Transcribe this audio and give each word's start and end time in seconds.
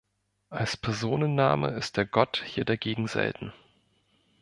Als 0.49 0.77
Personenname 0.77 1.69
ist 1.77 1.95
der 1.95 2.07
Gott 2.07 2.41
hier 2.43 2.65
dagegen 2.65 3.07
selten. 3.07 3.53